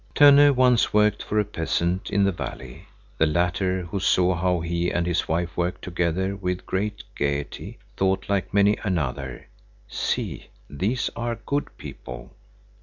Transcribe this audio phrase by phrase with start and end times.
[0.15, 2.87] Tönne once worked for a peasant in the valley.
[3.19, 8.27] The latter, who saw how he and his wife worked together with great gaiety, thought
[8.27, 9.45] like many another:
[9.87, 12.31] "See, these are good people."